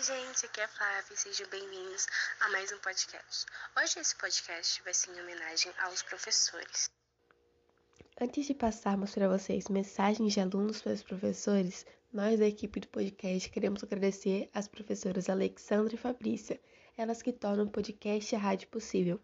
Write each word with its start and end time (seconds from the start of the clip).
Oi, 0.00 0.04
gente, 0.04 0.46
aqui 0.46 0.62
é 0.62 0.64
a 0.64 0.68
Flávia 0.68 1.12
e 1.12 1.16
sejam 1.18 1.46
bem-vindos 1.48 2.06
a 2.40 2.48
mais 2.48 2.72
um 2.72 2.78
podcast. 2.78 3.44
Hoje 3.76 4.00
esse 4.00 4.16
podcast 4.16 4.82
vai 4.82 4.94
ser 4.94 5.10
em 5.10 5.20
homenagem 5.20 5.70
aos 5.78 6.00
professores. 6.02 6.88
Antes 8.18 8.46
de 8.46 8.54
passarmos 8.54 9.12
para 9.12 9.28
vocês 9.28 9.68
mensagens 9.68 10.32
de 10.32 10.40
alunos 10.40 10.80
para 10.80 10.94
os 10.94 11.02
professores, 11.02 11.84
nós 12.10 12.38
da 12.38 12.46
equipe 12.46 12.80
do 12.80 12.88
podcast 12.88 13.50
queremos 13.50 13.84
agradecer 13.84 14.48
às 14.54 14.66
professoras 14.66 15.28
Alexandra 15.28 15.94
e 15.94 15.98
Fabrícia, 15.98 16.58
elas 16.96 17.20
que 17.20 17.30
tornam 17.30 17.66
o 17.66 17.70
podcast 17.70 18.34
e 18.34 18.36
a 18.36 18.40
rádio 18.40 18.68
possível. 18.68 19.22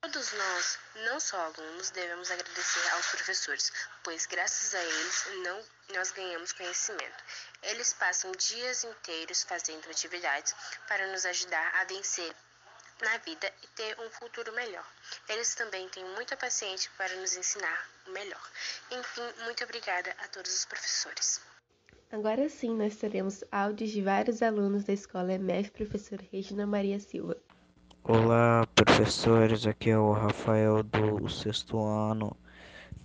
Todos 0.00 0.32
nós, 0.32 0.78
não 1.04 1.20
só 1.20 1.36
alunos, 1.36 1.90
devemos 1.90 2.30
agradecer 2.30 2.88
aos 2.94 3.06
professores, 3.08 3.70
pois 4.02 4.24
graças 4.24 4.74
a 4.74 4.82
eles 4.82 5.26
não 5.44 5.62
nós 5.94 6.10
ganhamos 6.12 6.52
conhecimento. 6.52 7.22
Eles 7.62 7.92
passam 7.92 8.32
dias 8.32 8.84
inteiros 8.84 9.42
fazendo 9.42 9.88
atividades 9.90 10.54
para 10.88 11.06
nos 11.12 11.24
ajudar 11.26 11.72
a 11.74 11.84
vencer 11.84 12.34
na 13.02 13.16
vida 13.18 13.52
e 13.62 13.66
ter 13.68 13.98
um 14.00 14.10
futuro 14.10 14.52
melhor. 14.54 14.84
Eles 15.28 15.54
também 15.54 15.88
têm 15.88 16.04
muita 16.14 16.36
paciência 16.36 16.90
para 16.96 17.14
nos 17.16 17.36
ensinar 17.36 17.88
o 18.06 18.10
melhor. 18.12 18.50
Enfim, 18.90 19.44
muito 19.44 19.64
obrigada 19.64 20.14
a 20.18 20.28
todos 20.28 20.54
os 20.54 20.64
professores. 20.64 21.40
Agora 22.10 22.48
sim, 22.48 22.74
nós 22.76 22.96
teremos 22.96 23.44
áudios 23.52 23.90
de 23.90 24.02
vários 24.02 24.42
alunos 24.42 24.84
da 24.84 24.92
escola 24.92 25.32
EMF, 25.32 25.70
professora 25.70 26.22
Regina 26.32 26.66
Maria 26.66 26.98
Silva. 26.98 27.36
Olá, 28.02 28.66
professores, 28.74 29.66
aqui 29.66 29.90
é 29.90 29.98
o 29.98 30.12
Rafael 30.12 30.82
do 30.82 31.28
sexto 31.28 31.78
ano 31.78 32.36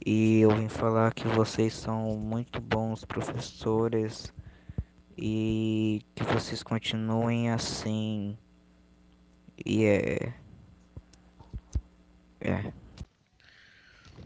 e 0.06 0.42
eu 0.42 0.50
vim 0.52 0.70
falar 0.70 1.14
que 1.14 1.28
vocês 1.28 1.74
são 1.74 2.16
muito 2.16 2.60
bons 2.62 3.06
professores 3.06 4.34
e 5.18 6.02
que 6.14 6.24
vocês 6.24 6.62
continuem 6.62 7.50
assim. 7.52 8.38
E 9.66 9.86
é. 9.86 10.34
É. 12.42 12.74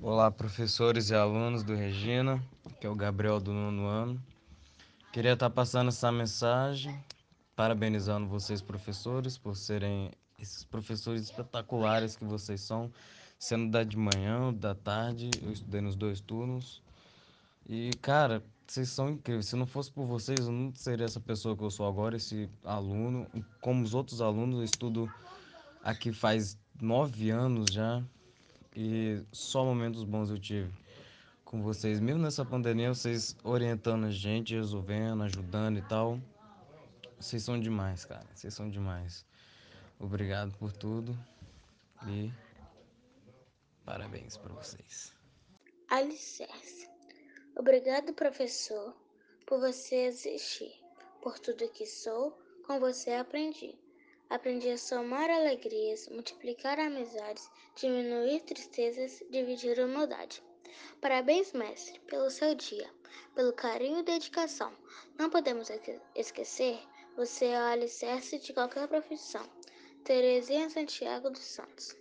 Olá, 0.02 0.32
professores 0.32 1.10
e 1.10 1.16
alunos 1.16 1.64
do 1.64 1.76
Regina, 1.76 2.42
que 2.80 2.88
é 2.88 2.90
o 2.90 2.96
Gabriel 2.96 3.40
do 3.40 3.54
nono 3.54 3.86
ano. 3.86 4.24
Queria 5.12 5.34
estar 5.34 5.50
passando 5.50 5.90
essa 5.90 6.12
mensagem, 6.12 7.04
parabenizando 7.56 8.28
vocês, 8.28 8.62
professores, 8.62 9.38
por 9.38 9.56
serem 9.56 10.12
esses 10.40 10.64
professores 10.64 11.24
espetaculares 11.24 12.16
que 12.16 12.24
vocês 12.24 12.62
são, 12.62 12.92
sendo 13.38 13.70
da 13.70 13.84
de 13.84 13.98
manhã, 13.98 14.54
da 14.54 14.74
tarde, 14.74 15.30
eu 15.42 15.52
estudei 15.52 15.82
nos 15.82 15.96
dois 15.96 16.22
turnos. 16.22 16.82
E, 17.68 17.92
cara, 18.02 18.44
vocês 18.70 18.90
são 18.90 19.10
incríveis. 19.10 19.48
Se 19.48 19.56
não 19.56 19.66
fosse 19.66 19.92
por 19.92 20.06
vocês, 20.06 20.40
eu 20.40 20.52
não 20.52 20.74
seria 20.76 21.06
essa 21.06 21.20
pessoa 21.20 21.58
que 21.58 21.64
eu 21.64 21.72
sou 21.72 21.88
agora, 21.88 22.16
esse 22.16 22.48
aluno. 22.64 23.28
Como 23.62 23.84
os 23.84 23.96
outros 23.96 24.22
alunos, 24.22 24.60
eu 24.60 24.64
estudo 24.64 25.12
aqui 25.84 26.14
faz 26.14 26.56
nove 26.80 27.32
anos 27.32 27.72
já 27.72 28.04
e 28.76 29.22
só 29.32 29.66
momentos 29.66 30.04
bons 30.04 30.30
eu 30.30 30.38
tive 30.38 30.72
com 31.44 31.64
vocês. 31.64 32.00
Mesmo 32.00 32.22
nessa 32.22 32.46
pandemia, 32.46 32.94
vocês 32.94 33.36
orientando 33.44 34.06
a 34.06 34.12
gente, 34.12 34.54
resolvendo, 34.54 35.24
ajudando 35.24 35.80
e 35.80 35.82
tal. 35.82 36.20
Vocês 37.20 37.42
são 37.42 37.60
demais, 37.60 38.06
cara. 38.06 38.28
Vocês 38.36 38.54
são 38.54 38.70
demais. 38.70 39.26
Obrigado 40.00 40.56
por 40.58 40.72
tudo 40.72 41.18
e 42.08 42.32
parabéns 43.84 44.38
para 44.38 44.54
vocês. 44.54 45.12
Alicerce. 45.90 46.89
Obrigado, 47.60 48.14
professor, 48.14 48.96
por 49.46 49.60
você 49.60 50.06
existir. 50.06 50.74
Por 51.22 51.38
tudo 51.38 51.68
que 51.68 51.86
sou, 51.86 52.32
com 52.66 52.80
você 52.80 53.12
aprendi. 53.12 53.78
Aprendi 54.30 54.70
a 54.70 54.78
somar 54.78 55.30
alegrias, 55.30 56.08
multiplicar 56.08 56.80
amizades, 56.80 57.52
diminuir 57.76 58.44
tristezas, 58.44 59.22
dividir 59.30 59.78
humildade. 59.78 60.42
Parabéns, 61.02 61.52
mestre, 61.52 62.00
pelo 62.08 62.30
seu 62.30 62.56
dia, 62.56 62.90
pelo 63.36 63.52
carinho 63.52 64.00
e 64.00 64.04
dedicação. 64.04 64.72
Não 65.18 65.30
podemos 65.30 65.70
esquecer, 66.16 66.80
você 67.18 67.48
é 67.48 67.60
o 67.60 67.66
alicerce 67.66 68.40
de 68.40 68.54
qualquer 68.54 68.88
profissão. 68.88 69.46
Terezinha 70.06 70.70
Santiago 70.70 71.30
dos 71.30 71.44
Santos. 71.44 71.94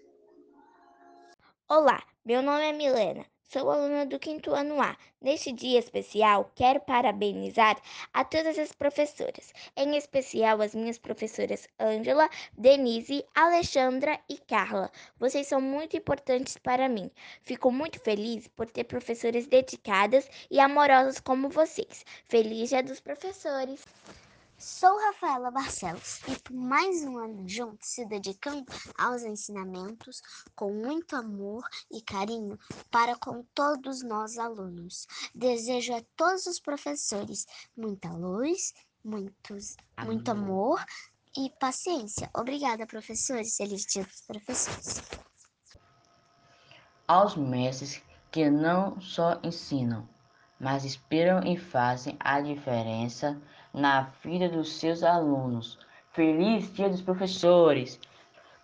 Olá, 1.69 2.00
meu 2.25 2.43
nome 2.43 2.65
é 2.65 2.72
Milena. 2.72 3.27
Sou 3.50 3.70
aluna 3.70 4.04
do 4.04 4.19
quinto 4.19 4.53
ano 4.53 4.78
A. 4.82 4.94
Neste 5.22 5.53
dia 5.53 5.78
especial, 5.78 6.53
quero 6.54 6.81
parabenizar 6.81 7.81
a 8.12 8.22
todas 8.22 8.59
as 8.59 8.72
professoras, 8.72 9.54
em 9.75 9.97
especial 9.97 10.60
as 10.60 10.75
minhas 10.75 10.98
professoras 10.98 11.66
Ângela, 11.81 12.28
Denise, 12.53 13.25
Alexandra 13.34 14.20
e 14.28 14.37
Carla. 14.37 14.92
Vocês 15.19 15.47
são 15.47 15.62
muito 15.62 15.97
importantes 15.97 16.58
para 16.58 16.91
mim. 16.91 17.10
Fico 17.42 17.72
muito 17.72 17.98
feliz 17.98 18.47
por 18.48 18.66
ter 18.66 18.84
professoras 18.84 19.47
dedicadas 19.47 20.28
e 20.50 20.60
amorosas 20.60 21.19
como 21.19 21.48
vocês. 21.48 22.04
Feliz 22.26 22.69
Dia 22.69 22.82
dos 22.82 23.00
Professores! 23.00 23.82
Sou 24.60 24.98
Rafaela 24.98 25.52
Barcelos 25.52 26.20
e 26.26 26.36
por 26.41 26.52
mais 26.52 27.04
um 27.04 27.16
ano 27.16 27.48
juntos 27.48 27.91
se 27.91 28.04
dedicando 28.04 28.66
aos 28.98 29.22
ensinamentos 29.22 30.20
com 30.56 30.72
muito 30.72 31.14
amor 31.14 31.62
e 31.92 32.02
carinho 32.02 32.58
para 32.91 33.14
com 33.14 33.44
todos 33.54 34.02
nós 34.02 34.36
alunos. 34.36 35.06
Desejo 35.32 35.94
a 35.94 36.02
todos 36.16 36.46
os 36.46 36.58
professores 36.58 37.46
muita 37.76 38.10
luz, 38.10 38.74
muitos, 39.04 39.76
muito 40.04 40.28
amor 40.32 40.84
e 41.36 41.50
paciência. 41.60 42.28
Obrigada, 42.34 42.84
professores. 42.84 43.56
Feliz 43.56 43.86
dia 43.86 44.02
dos 44.02 44.22
professores. 44.22 45.00
Aos 47.06 47.36
mestres 47.36 48.02
que 48.32 48.50
não 48.50 49.00
só 49.00 49.38
ensinam, 49.44 50.08
mas 50.58 50.84
inspiram 50.84 51.44
e 51.44 51.56
fazem 51.56 52.16
a 52.19 52.40
diferença 52.40 53.40
na 53.73 54.03
vida 54.23 54.49
dos 54.49 54.79
seus 54.79 55.03
alunos. 55.03 55.79
Feliz 56.12 56.73
Dia 56.75 56.89
dos 56.89 57.03
Professores! 57.03 58.01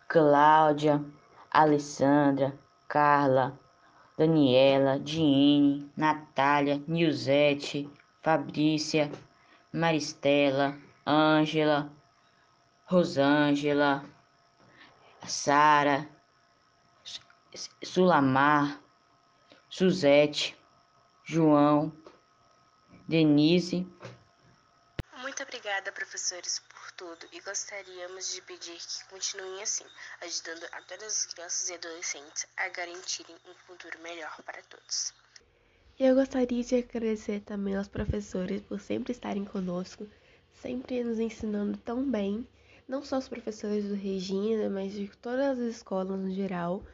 Cláudia, 0.09 1.05
Alessandra, 1.51 2.59
Carla, 2.89 3.59
Daniela, 4.17 4.99
Diene, 5.01 5.91
Natália, 5.97 6.83
Nilzete, 6.87 7.91
Fabrícia, 8.23 9.11
Maristela, 9.73 10.77
Ângela, 11.07 11.91
Rosângela, 12.87 14.05
Sara, 15.27 16.09
Sulamar, 17.83 18.81
Suzete, 19.69 20.57
João, 21.25 21.93
Denise, 23.09 23.87
obrigada, 25.65 25.93
professores, 25.93 26.61
por 26.69 26.93
tudo 26.93 27.27
e 27.33 27.41
gostaríamos 27.41 28.35
de 28.35 28.43
pedir 28.43 28.77
que 28.77 29.09
continuem 29.09 29.63
assim, 29.63 29.85
ajudando 30.21 30.63
a 30.73 30.83
todas 30.83 31.07
as 31.07 31.27
crianças 31.27 31.71
e 31.71 31.75
adolescentes 31.75 32.47
a 32.55 32.69
garantirem 32.69 33.35
um 33.49 33.55
futuro 33.67 33.99
melhor 34.03 34.37
para 34.45 34.63
todos. 34.65 35.15
E 35.99 36.05
eu 36.05 36.15
gostaria 36.15 36.63
de 36.63 36.77
agradecer 36.77 37.41
também 37.41 37.77
aos 37.77 37.89
professores 37.89 38.61
por 38.61 38.79
sempre 38.79 39.13
estarem 39.13 39.47
conosco, 39.47 40.07
sempre 40.53 41.03
nos 41.03 41.19
ensinando 41.19 41.79
tão 41.79 42.11
bem, 42.11 42.47
não 42.87 43.03
só 43.03 43.17
os 43.17 43.29
professores 43.29 43.87
do 43.87 43.95
Regina, 43.95 44.69
mas 44.69 44.93
de 44.93 45.09
todas 45.17 45.59
as 45.59 45.77
escolas 45.77 46.21
no 46.21 46.31
geral, 46.31 46.85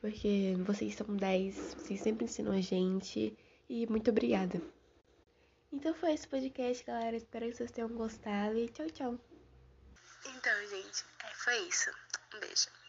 porque 0.00 0.54
vocês 0.64 0.94
são 0.94 1.16
10, 1.16 1.74
vocês 1.74 2.00
sempre 2.00 2.26
ensinam 2.26 2.52
a 2.52 2.60
gente 2.60 3.36
e 3.68 3.88
muito 3.88 4.08
obrigada. 4.08 4.62
Então 5.72 5.94
foi 5.94 6.12
esse 6.12 6.26
podcast, 6.26 6.84
galera. 6.84 7.16
Espero 7.16 7.46
que 7.46 7.54
vocês 7.54 7.70
tenham 7.70 7.88
gostado 7.90 8.58
e 8.58 8.68
tchau, 8.68 8.86
tchau. 8.90 9.18
Então, 10.26 10.66
gente, 10.68 11.04
é, 11.24 11.34
foi 11.34 11.56
isso. 11.68 11.90
Um 12.34 12.40
beijo. 12.40 12.79